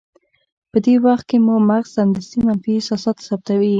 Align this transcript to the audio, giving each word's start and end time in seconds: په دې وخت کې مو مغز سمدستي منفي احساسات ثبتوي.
په 0.71 0.77
دې 0.85 0.95
وخت 1.05 1.25
کې 1.29 1.37
مو 1.45 1.55
مغز 1.69 1.89
سمدستي 1.97 2.39
منفي 2.45 2.71
احساسات 2.75 3.17
ثبتوي. 3.27 3.69